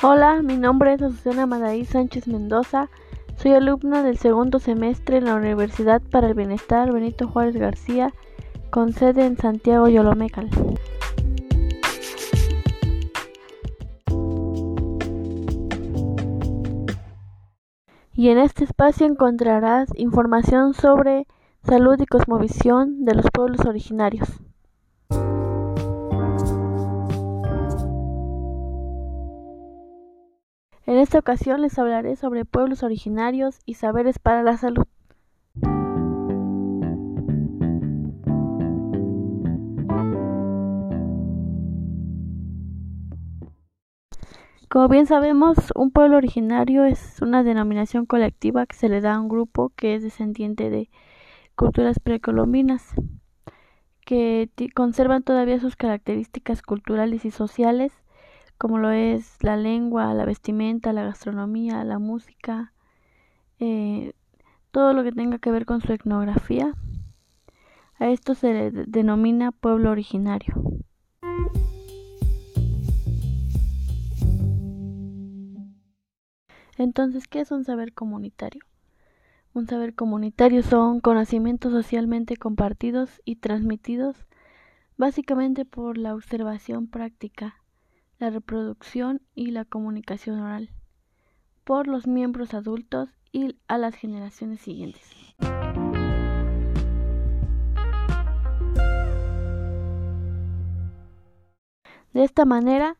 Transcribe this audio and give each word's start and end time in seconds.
Hola, 0.00 0.42
mi 0.42 0.56
nombre 0.56 0.92
es 0.92 1.02
Azucena 1.02 1.46
Madaí 1.46 1.84
Sánchez 1.84 2.28
Mendoza. 2.28 2.88
Soy 3.34 3.54
alumna 3.54 4.04
del 4.04 4.16
segundo 4.16 4.60
semestre 4.60 5.16
en 5.16 5.24
la 5.24 5.34
Universidad 5.34 6.00
para 6.00 6.28
el 6.28 6.34
Bienestar 6.34 6.92
Benito 6.92 7.26
Juárez 7.26 7.56
García, 7.56 8.14
con 8.70 8.92
sede 8.92 9.26
en 9.26 9.36
Santiago 9.36 9.88
Yolomecal. 9.88 10.50
Y 18.12 18.28
en 18.28 18.38
este 18.38 18.62
espacio 18.62 19.04
encontrarás 19.04 19.88
información 19.96 20.74
sobre 20.74 21.26
salud 21.64 22.00
y 22.00 22.06
cosmovisión 22.06 23.04
de 23.04 23.16
los 23.16 23.26
pueblos 23.32 23.66
originarios. 23.66 24.28
En 30.98 31.02
esta 31.02 31.20
ocasión 31.20 31.62
les 31.62 31.78
hablaré 31.78 32.16
sobre 32.16 32.44
pueblos 32.44 32.82
originarios 32.82 33.60
y 33.64 33.74
saberes 33.74 34.18
para 34.18 34.42
la 34.42 34.56
salud. 34.56 34.82
Como 44.68 44.88
bien 44.88 45.06
sabemos, 45.06 45.56
un 45.76 45.92
pueblo 45.92 46.16
originario 46.16 46.84
es 46.84 47.22
una 47.22 47.44
denominación 47.44 48.04
colectiva 48.04 48.66
que 48.66 48.74
se 48.74 48.88
le 48.88 49.00
da 49.00 49.14
a 49.14 49.20
un 49.20 49.28
grupo 49.28 49.70
que 49.76 49.94
es 49.94 50.02
descendiente 50.02 50.68
de 50.68 50.90
culturas 51.54 52.00
precolombinas, 52.00 52.96
que 54.04 54.50
conservan 54.74 55.22
todavía 55.22 55.60
sus 55.60 55.76
características 55.76 56.60
culturales 56.60 57.24
y 57.24 57.30
sociales 57.30 57.92
como 58.58 58.78
lo 58.78 58.90
es 58.90 59.42
la 59.42 59.56
lengua, 59.56 60.12
la 60.14 60.24
vestimenta, 60.24 60.92
la 60.92 61.04
gastronomía, 61.04 61.84
la 61.84 62.00
música, 62.00 62.72
eh, 63.60 64.12
todo 64.72 64.92
lo 64.92 65.04
que 65.04 65.12
tenga 65.12 65.38
que 65.38 65.52
ver 65.52 65.64
con 65.64 65.80
su 65.80 65.92
etnografía. 65.92 66.74
A 68.00 68.08
esto 68.08 68.34
se 68.34 68.52
le 68.52 68.70
denomina 68.70 69.52
pueblo 69.52 69.90
originario. 69.92 70.54
Entonces, 76.76 77.26
¿qué 77.26 77.40
es 77.40 77.50
un 77.50 77.64
saber 77.64 77.92
comunitario? 77.92 78.62
Un 79.52 79.66
saber 79.66 79.94
comunitario 79.94 80.62
son 80.62 81.00
conocimientos 81.00 81.72
socialmente 81.72 82.36
compartidos 82.36 83.20
y 83.24 83.36
transmitidos 83.36 84.26
básicamente 84.96 85.64
por 85.64 85.96
la 85.96 86.14
observación 86.14 86.88
práctica 86.88 87.56
la 88.18 88.30
reproducción 88.30 89.22
y 89.34 89.50
la 89.52 89.64
comunicación 89.64 90.40
oral 90.40 90.70
por 91.64 91.86
los 91.86 92.06
miembros 92.06 92.54
adultos 92.54 93.10
y 93.30 93.56
a 93.68 93.78
las 93.78 93.94
generaciones 93.94 94.60
siguientes. 94.60 95.02
De 102.12 102.24
esta 102.24 102.44
manera, 102.44 102.96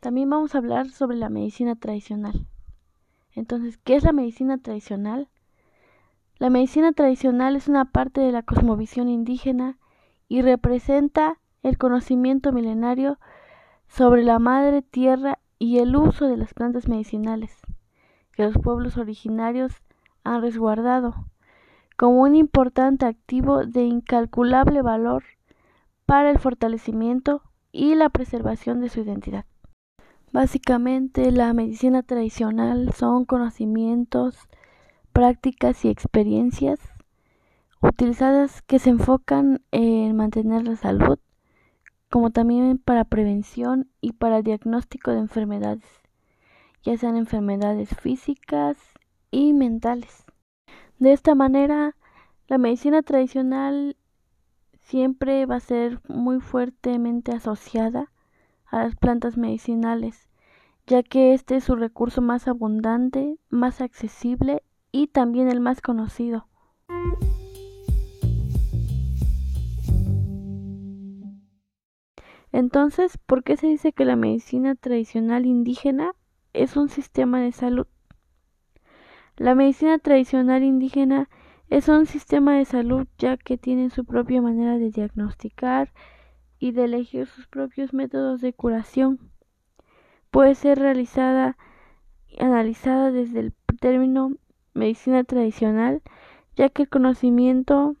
también 0.00 0.30
vamos 0.30 0.54
a 0.54 0.58
hablar 0.58 0.88
sobre 0.90 1.16
la 1.16 1.28
medicina 1.28 1.74
tradicional. 1.74 2.46
Entonces, 3.34 3.76
¿qué 3.76 3.96
es 3.96 4.04
la 4.04 4.12
medicina 4.12 4.58
tradicional? 4.58 5.28
La 6.38 6.48
medicina 6.48 6.92
tradicional 6.92 7.56
es 7.56 7.68
una 7.68 7.86
parte 7.86 8.20
de 8.20 8.32
la 8.32 8.42
cosmovisión 8.42 9.08
indígena 9.08 9.78
y 10.28 10.42
representa 10.42 11.38
el 11.62 11.76
conocimiento 11.76 12.52
milenario 12.52 13.18
sobre 13.92 14.22
la 14.22 14.38
madre 14.38 14.80
tierra 14.80 15.38
y 15.58 15.78
el 15.78 15.94
uso 15.96 16.26
de 16.26 16.38
las 16.38 16.54
plantas 16.54 16.88
medicinales 16.88 17.54
que 18.32 18.44
los 18.44 18.56
pueblos 18.56 18.96
originarios 18.96 19.82
han 20.24 20.40
resguardado 20.40 21.26
como 21.98 22.22
un 22.22 22.34
importante 22.34 23.04
activo 23.04 23.66
de 23.66 23.82
incalculable 23.82 24.80
valor 24.80 25.24
para 26.06 26.30
el 26.30 26.38
fortalecimiento 26.38 27.42
y 27.70 27.94
la 27.94 28.08
preservación 28.08 28.80
de 28.80 28.88
su 28.88 29.00
identidad. 29.00 29.44
Básicamente 30.32 31.30
la 31.30 31.52
medicina 31.52 32.02
tradicional 32.02 32.94
son 32.94 33.26
conocimientos, 33.26 34.38
prácticas 35.12 35.84
y 35.84 35.90
experiencias 35.90 36.80
utilizadas 37.82 38.62
que 38.62 38.78
se 38.78 38.88
enfocan 38.88 39.60
en 39.70 40.16
mantener 40.16 40.64
la 40.64 40.76
salud, 40.76 41.18
como 42.12 42.30
también 42.30 42.76
para 42.76 43.06
prevención 43.06 43.88
y 44.02 44.12
para 44.12 44.42
diagnóstico 44.42 45.12
de 45.12 45.20
enfermedades, 45.20 46.02
ya 46.82 46.94
sean 46.98 47.16
enfermedades 47.16 47.88
físicas 47.96 48.76
y 49.30 49.54
mentales. 49.54 50.26
De 50.98 51.14
esta 51.14 51.34
manera, 51.34 51.96
la 52.48 52.58
medicina 52.58 53.00
tradicional 53.00 53.96
siempre 54.82 55.46
va 55.46 55.56
a 55.56 55.60
ser 55.60 56.02
muy 56.06 56.40
fuertemente 56.40 57.32
asociada 57.32 58.12
a 58.66 58.84
las 58.84 58.94
plantas 58.94 59.38
medicinales, 59.38 60.28
ya 60.86 61.02
que 61.02 61.32
este 61.32 61.56
es 61.56 61.64
su 61.64 61.76
recurso 61.76 62.20
más 62.20 62.46
abundante, 62.46 63.38
más 63.48 63.80
accesible 63.80 64.62
y 64.90 65.06
también 65.06 65.48
el 65.48 65.60
más 65.60 65.80
conocido. 65.80 66.46
Entonces, 72.52 73.16
¿por 73.16 73.42
qué 73.42 73.56
se 73.56 73.66
dice 73.66 73.92
que 73.92 74.04
la 74.04 74.16
medicina 74.16 74.74
tradicional 74.74 75.46
indígena 75.46 76.12
es 76.52 76.76
un 76.76 76.90
sistema 76.90 77.40
de 77.40 77.52
salud? 77.52 77.86
La 79.36 79.54
medicina 79.54 79.98
tradicional 79.98 80.62
indígena 80.62 81.30
es 81.70 81.88
un 81.88 82.04
sistema 82.04 82.54
de 82.56 82.66
salud 82.66 83.06
ya 83.16 83.38
que 83.38 83.56
tiene 83.56 83.88
su 83.88 84.04
propia 84.04 84.42
manera 84.42 84.76
de 84.76 84.90
diagnosticar 84.90 85.90
y 86.58 86.72
de 86.72 86.84
elegir 86.84 87.26
sus 87.26 87.46
propios 87.46 87.94
métodos 87.94 88.42
de 88.42 88.52
curación. 88.52 89.18
Puede 90.30 90.54
ser 90.54 90.78
realizada 90.78 91.56
y 92.28 92.42
analizada 92.42 93.10
desde 93.10 93.40
el 93.40 93.54
término 93.80 94.32
medicina 94.74 95.24
tradicional, 95.24 96.02
ya 96.54 96.68
que 96.68 96.82
el 96.82 96.88
conocimiento 96.90 97.96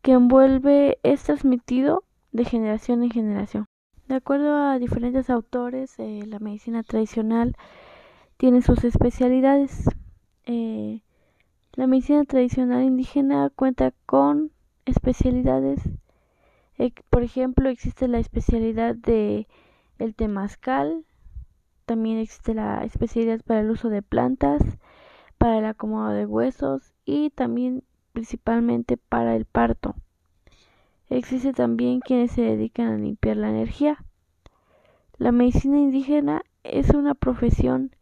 que 0.00 0.12
envuelve 0.12 0.98
es 1.02 1.24
transmitido 1.24 2.04
de 2.38 2.44
generación 2.44 3.02
en 3.02 3.10
generación. 3.10 3.66
De 4.06 4.14
acuerdo 4.14 4.56
a 4.56 4.78
diferentes 4.78 5.28
autores, 5.28 5.98
eh, 5.98 6.24
la 6.26 6.38
medicina 6.38 6.82
tradicional 6.82 7.56
tiene 8.38 8.62
sus 8.62 8.84
especialidades. 8.84 9.90
Eh, 10.46 11.02
la 11.74 11.86
medicina 11.86 12.24
tradicional 12.24 12.84
indígena 12.84 13.50
cuenta 13.54 13.92
con 14.06 14.52
especialidades. 14.86 15.80
Eh, 16.78 16.92
por 17.10 17.22
ejemplo, 17.22 17.68
existe 17.68 18.08
la 18.08 18.18
especialidad 18.18 18.94
de 18.94 19.48
el 19.98 20.14
temazcal, 20.14 21.04
también 21.84 22.18
existe 22.18 22.54
la 22.54 22.84
especialidad 22.84 23.40
para 23.44 23.60
el 23.60 23.70
uso 23.70 23.88
de 23.88 24.02
plantas, 24.02 24.62
para 25.38 25.58
el 25.58 25.64
acomodo 25.64 26.10
de 26.10 26.24
huesos 26.24 26.94
y 27.04 27.30
también 27.30 27.82
principalmente 28.12 28.96
para 28.96 29.34
el 29.34 29.44
parto. 29.44 29.96
Existe 31.10 31.54
también 31.54 32.00
quienes 32.00 32.32
se 32.32 32.42
dedican 32.42 32.88
a 32.88 32.98
limpiar 32.98 33.38
la 33.38 33.48
energía. 33.48 34.04
La 35.16 35.32
medicina 35.32 35.78
indígena 35.78 36.42
es 36.64 36.90
una 36.90 37.14
profesión, 37.14 37.96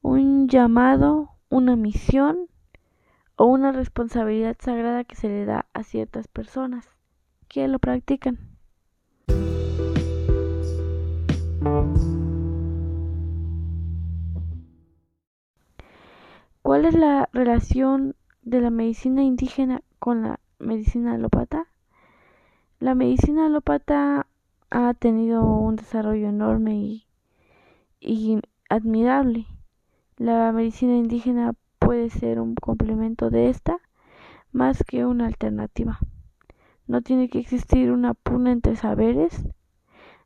un 0.00 0.48
llamado, 0.48 1.30
una 1.48 1.76
misión 1.76 2.48
o 3.36 3.46
una 3.46 3.70
responsabilidad 3.70 4.56
sagrada 4.58 5.04
que 5.04 5.14
se 5.14 5.28
le 5.28 5.44
da 5.44 5.66
a 5.72 5.84
ciertas 5.84 6.26
personas 6.26 6.96
que 7.46 7.68
lo 7.68 7.78
practican. 7.78 8.38
¿Cuál 16.62 16.86
es 16.86 16.94
la 16.94 17.28
relación 17.32 18.16
de 18.42 18.60
la 18.60 18.70
medicina 18.70 19.22
indígena 19.22 19.82
con 20.00 20.22
la 20.22 20.40
medicina 20.58 21.14
alópata? 21.14 21.71
La 22.82 22.96
medicina 22.96 23.46
alópata 23.46 24.26
ha 24.70 24.94
tenido 24.94 25.44
un 25.44 25.76
desarrollo 25.76 26.28
enorme 26.28 27.04
y, 28.00 28.40
admirable. 28.68 29.46
La 30.16 30.50
medicina 30.50 30.96
indígena 30.96 31.54
puede 31.78 32.10
ser 32.10 32.40
un 32.40 32.56
complemento 32.56 33.30
de 33.30 33.50
esta 33.50 33.78
más 34.50 34.82
que 34.82 35.06
una 35.06 35.28
alternativa. 35.28 36.00
No 36.88 37.02
tiene 37.02 37.28
que 37.28 37.38
existir 37.38 37.92
una 37.92 38.14
pugna 38.14 38.50
entre 38.50 38.74
saberes. 38.74 39.46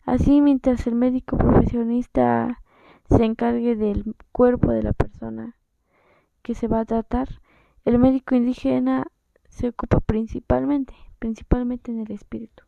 Así, 0.07 0.41
mientras 0.41 0.87
el 0.87 0.95
médico 0.95 1.37
profesionista 1.37 2.63
se 3.11 3.23
encargue 3.23 3.77
del 3.77 4.17
cuerpo 4.33 4.73
de 4.73 4.83
la 4.83 4.95
persona 4.95 5.57
que 6.41 6.55
se 6.55 6.69
va 6.69 6.81
a 6.81 6.87
tratar, 6.87 7.29
el 7.85 7.99
médico 7.99 8.35
indígena 8.35 9.09
se 9.57 9.69
ocupa 9.69 10.01
principalmente 10.01 10.93
principalmente 11.19 11.91
en 11.91 12.01
el 12.01 12.13
espíritu. 12.13 12.63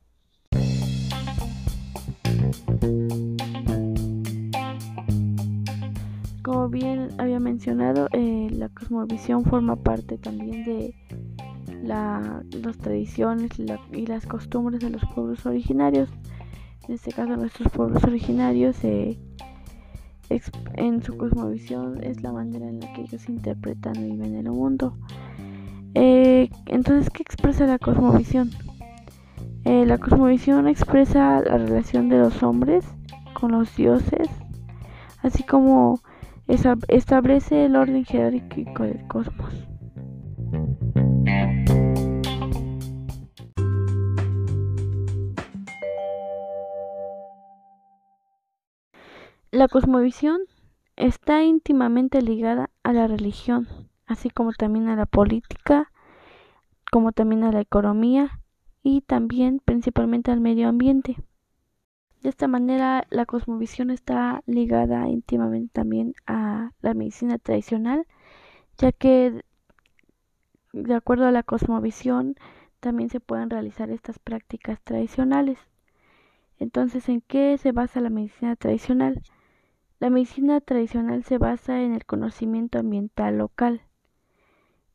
como 6.43 6.70
bien 6.70 7.11
había 7.19 7.40
mencionado, 7.40 8.08
eh, 8.12 8.49
la 8.50 8.70
cosmovisión 8.70 9.44
forma 9.44 9.76
parte 9.76 10.17
también 10.17 10.64
de 10.64 10.94
la, 11.82 12.43
las 12.62 12.79
tradiciones 12.79 13.50
y 13.93 14.06
las 14.06 14.25
costumbres 14.25 14.81
de 14.81 14.88
los 14.88 15.02
pueblos 15.14 15.44
originarios. 15.44 16.08
En 16.88 16.94
este 16.94 17.12
caso, 17.12 17.37
nuestros 17.37 17.70
pueblos 17.70 18.02
originarios, 18.02 18.82
eh, 18.82 19.19
en 20.76 21.02
su 21.02 21.19
cosmovisión, 21.19 22.02
es 22.02 22.23
la 22.23 22.32
manera 22.32 22.67
en 22.67 22.81
la 22.81 22.94
que 22.94 23.02
ellos 23.02 23.29
interpretan 23.29 23.96
y 23.96 24.17
ven 24.17 24.35
el 24.35 24.50
mundo. 24.50 24.96
Eh, 26.00 26.49
entonces, 26.67 27.11
¿qué 27.11 27.25
expresa 27.25 27.67
la 27.67 27.81
cosmovisión? 27.81 28.53
Eh, 29.65 29.85
la 29.85 29.99
cosmovisión 29.99 30.69
expresa 30.69 31.41
la 31.41 31.59
relación 31.59 32.09
de 32.09 32.19
los 32.19 32.41
hombres 32.45 32.85
con 33.35 33.50
los 33.50 33.75
dioses, 33.75 34.29
así 35.25 35.43
como 35.43 36.00
establece 36.47 37.65
el 37.65 37.75
orden 37.75 38.05
jerárquico 38.05 38.85
del 38.85 39.09
cosmos. 39.09 39.53
La 49.50 49.67
cosmovisión 49.67 50.43
está 50.95 51.43
íntimamente 51.43 52.23
ligada 52.23 52.71
a 52.85 52.93
la 52.93 53.09
religión, 53.09 53.67
así 54.09 54.31
como 54.31 54.53
también 54.53 54.89
a 54.89 54.97
la 54.97 55.07
política, 55.07 55.93
como 56.91 57.13
también 57.13 57.45
a 57.45 57.53
la 57.53 57.61
economía 57.61 58.41
y 58.83 59.03
también 59.03 59.61
principalmente 59.65 60.31
al 60.31 60.41
medio 60.41 60.69
ambiente. 60.69 61.17
De 62.23 62.31
esta 62.31 62.49
manera, 62.49 63.07
la 63.11 63.27
cosmovisión 63.27 63.91
está 63.91 64.43
ligada 64.47 65.09
íntimamente 65.09 65.71
también 65.73 66.15
a 66.27 66.73
la 66.81 66.95
medicina 66.95 67.39
tradicional, 67.39 68.07
ya 68.77 68.91
que 68.91 69.45
de 70.73 70.95
acuerdo 70.95 71.27
a 71.27 71.33
la 71.33 71.43
cosmovisión 71.43 72.35
también 72.81 73.09
se 73.09 73.21
pueden 73.21 73.51
realizar 73.51 73.91
estas 73.91 74.19
prácticas 74.19 74.81
tradicionales. 74.83 75.59
Entonces, 76.59 77.09
¿en 77.09 77.21
qué 77.21 77.57
se 77.59 77.73
basa 77.73 78.01
la 78.01 78.11
medicina 78.11 78.57
tradicional? 78.57 79.23
La 80.01 80.11
medicina 80.11 80.61
tradicional 80.61 81.25
se 81.25 81.39
basa 81.39 81.83
en 81.83 81.95
el 81.95 82.05
conocimiento 82.05 82.79
ambiental 82.79 83.39
local. 83.39 83.83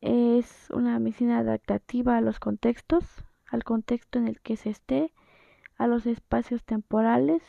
Es 0.05 0.69
una 0.69 1.00
medicina 1.00 1.39
adaptativa 1.39 2.17
a 2.17 2.21
los 2.21 2.38
contextos, 2.38 3.05
al 3.50 3.63
contexto 3.63 4.19
en 4.19 4.27
el 4.27 4.41
que 4.41 4.57
se 4.57 4.69
esté, 4.69 5.13
a 5.77 5.88
los 5.88 6.05
espacios 6.05 6.61
temporales 6.65 7.41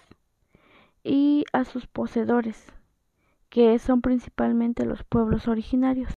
y 1.03 1.47
a 1.53 1.65
sus 1.65 1.89
poseedores, 1.89 2.65
que 3.49 3.77
son 3.81 4.03
principalmente 4.03 4.85
los 4.85 5.03
pueblos 5.03 5.49
originarios. 5.49 6.15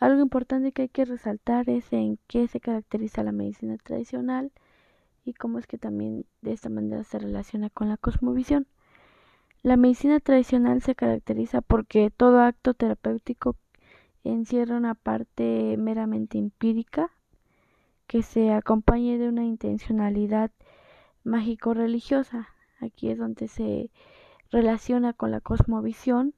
Algo 0.00 0.22
importante 0.22 0.72
que 0.72 0.80
hay 0.80 0.88
que 0.88 1.04
resaltar 1.04 1.68
es 1.68 1.92
en 1.92 2.18
qué 2.26 2.48
se 2.48 2.58
caracteriza 2.58 3.22
la 3.22 3.32
medicina 3.32 3.76
tradicional 3.76 4.52
y 5.26 5.34
cómo 5.34 5.58
es 5.58 5.66
que 5.66 5.76
también 5.76 6.24
de 6.40 6.52
esta 6.52 6.70
manera 6.70 7.04
se 7.04 7.18
relaciona 7.18 7.68
con 7.68 7.90
la 7.90 7.98
cosmovisión. 7.98 8.66
La 9.62 9.76
medicina 9.76 10.20
tradicional 10.20 10.80
se 10.80 10.94
caracteriza 10.94 11.60
porque 11.60 12.10
todo 12.10 12.40
acto 12.40 12.72
terapéutico 12.72 13.56
encierra 14.32 14.76
una 14.76 14.94
parte 14.94 15.76
meramente 15.78 16.38
empírica 16.38 17.10
que 18.06 18.22
se 18.22 18.52
acompañe 18.52 19.18
de 19.18 19.28
una 19.28 19.44
intencionalidad 19.44 20.50
mágico-religiosa. 21.24 22.48
Aquí 22.80 23.10
es 23.10 23.18
donde 23.18 23.48
se 23.48 23.90
relaciona 24.50 25.12
con 25.12 25.30
la 25.30 25.40
cosmovisión, 25.40 26.34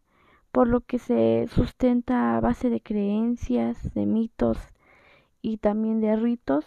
por 0.50 0.66
lo 0.66 0.80
que 0.80 0.98
se 0.98 1.46
sustenta 1.50 2.36
a 2.36 2.40
base 2.40 2.70
de 2.70 2.80
creencias, 2.80 3.92
de 3.94 4.06
mitos 4.06 4.58
y 5.42 5.58
también 5.58 6.00
de 6.00 6.16
ritos. 6.16 6.64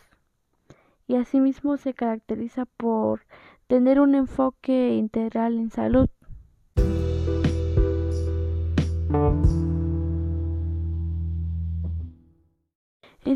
Y 1.08 1.16
asimismo 1.16 1.78
se 1.78 1.94
caracteriza 1.94 2.66
por 2.66 3.26
tener 3.68 4.00
un 4.00 4.16
enfoque 4.16 4.96
integral 4.96 5.58
en 5.58 5.72
salud 5.72 6.10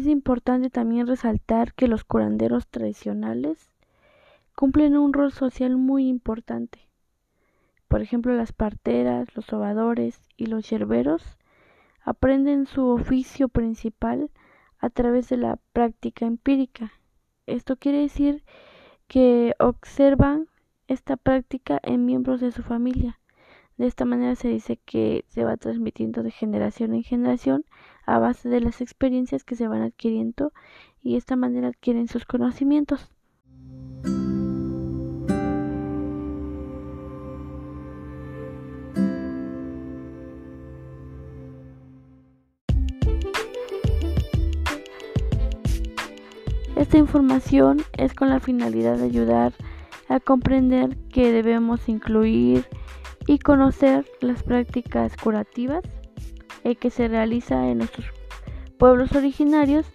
es 0.05 0.11
importante 0.11 0.69
también 0.69 1.07
resaltar 1.07 1.73
que 1.73 1.87
los 1.87 2.03
curanderos 2.03 2.67
tradicionales 2.67 3.71
cumplen 4.55 4.95
un 4.95 5.13
rol 5.13 5.31
social 5.31 5.77
muy 5.77 6.07
importante. 6.07 6.87
Por 7.87 8.03
ejemplo, 8.03 8.35
las 8.35 8.53
parteras, 8.53 9.35
los 9.35 9.45
sobadores 9.45 10.21
y 10.37 10.45
los 10.45 10.69
yerberos 10.69 11.37
aprenden 12.03 12.67
su 12.67 12.85
oficio 12.85 13.49
principal 13.49 14.29
a 14.77 14.91
través 14.91 15.27
de 15.29 15.37
la 15.37 15.57
práctica 15.73 16.27
empírica. 16.27 16.91
Esto 17.47 17.75
quiere 17.75 18.01
decir 18.01 18.43
que 19.07 19.55
observan 19.59 20.47
esta 20.87 21.17
práctica 21.17 21.79
en 21.81 22.05
miembros 22.05 22.41
de 22.41 22.51
su 22.51 22.61
familia 22.61 23.19
de 23.77 23.87
esta 23.87 24.05
manera 24.05 24.35
se 24.35 24.47
dice 24.47 24.77
que 24.85 25.25
se 25.27 25.43
va 25.43 25.57
transmitiendo 25.57 26.23
de 26.23 26.31
generación 26.31 26.93
en 26.93 27.03
generación 27.03 27.65
a 28.05 28.19
base 28.19 28.49
de 28.49 28.61
las 28.61 28.81
experiencias 28.81 29.43
que 29.43 29.55
se 29.55 29.67
van 29.67 29.81
adquiriendo 29.81 30.53
y 31.01 31.13
de 31.13 31.17
esta 31.17 31.35
manera 31.35 31.67
adquieren 31.67 32.07
sus 32.07 32.25
conocimientos. 32.25 33.09
Esta 46.75 46.97
información 46.97 47.81
es 47.97 48.13
con 48.13 48.29
la 48.29 48.39
finalidad 48.39 48.97
de 48.97 49.05
ayudar 49.05 49.53
a 50.07 50.19
comprender 50.19 50.97
que 51.11 51.31
debemos 51.31 51.89
incluir 51.89 52.65
y 53.27 53.39
conocer 53.39 54.05
las 54.21 54.43
prácticas 54.43 55.15
curativas 55.17 55.83
eh, 56.63 56.75
que 56.75 56.89
se 56.89 57.07
realiza 57.07 57.67
en 57.67 57.79
nuestros 57.79 58.05
pueblos 58.77 59.11
originarios, 59.13 59.85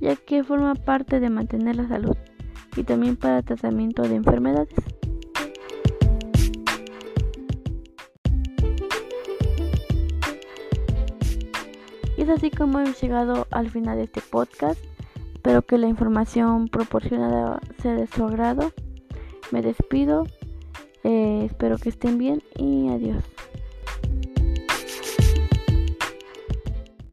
ya 0.00 0.16
que 0.16 0.44
forma 0.44 0.74
parte 0.74 1.20
de 1.20 1.30
mantener 1.30 1.76
la 1.76 1.88
salud 1.88 2.16
y 2.76 2.84
también 2.84 3.16
para 3.16 3.42
tratamiento 3.42 4.02
de 4.02 4.16
enfermedades. 4.16 4.74
Y 12.16 12.22
es 12.22 12.28
así 12.28 12.50
como 12.50 12.80
hemos 12.80 13.00
llegado 13.00 13.46
al 13.50 13.70
final 13.70 13.96
de 13.96 14.04
este 14.04 14.20
podcast. 14.20 14.78
Espero 15.34 15.62
que 15.62 15.78
la 15.78 15.88
información 15.88 16.68
proporcionada 16.68 17.60
sea 17.80 17.94
de 17.94 18.06
su 18.06 18.24
agrado. 18.24 18.72
Me 19.50 19.62
despido. 19.62 20.26
Espero 21.40 21.78
que 21.78 21.88
estén 21.88 22.18
bien 22.18 22.42
y 22.56 22.88
adiós. 22.88 23.24